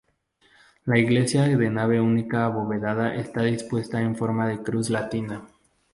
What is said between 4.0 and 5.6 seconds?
en forma de cruz latina.